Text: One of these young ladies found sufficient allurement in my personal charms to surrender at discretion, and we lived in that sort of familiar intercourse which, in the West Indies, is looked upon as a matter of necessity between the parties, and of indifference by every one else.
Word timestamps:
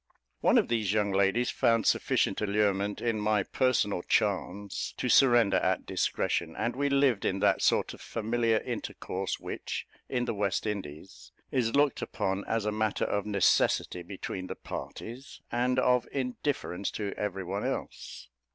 One 0.39 0.57
of 0.57 0.67
these 0.67 0.93
young 0.93 1.11
ladies 1.11 1.51
found 1.51 1.85
sufficient 1.85 2.41
allurement 2.41 3.01
in 3.01 3.19
my 3.19 3.43
personal 3.43 4.01
charms 4.01 4.95
to 4.97 5.09
surrender 5.09 5.57
at 5.57 5.85
discretion, 5.85 6.55
and 6.57 6.75
we 6.75 6.89
lived 6.89 7.23
in 7.23 7.37
that 7.41 7.61
sort 7.61 7.93
of 7.93 8.01
familiar 8.01 8.57
intercourse 8.61 9.39
which, 9.39 9.85
in 10.09 10.25
the 10.25 10.33
West 10.33 10.65
Indies, 10.65 11.31
is 11.51 11.75
looked 11.75 12.01
upon 12.01 12.43
as 12.45 12.65
a 12.65 12.71
matter 12.71 13.05
of 13.05 13.27
necessity 13.27 14.01
between 14.01 14.47
the 14.47 14.55
parties, 14.55 15.39
and 15.51 15.77
of 15.77 16.07
indifference 16.11 16.89
by 16.89 17.13
every 17.15 17.43
one 17.43 17.63
else. 17.63 18.27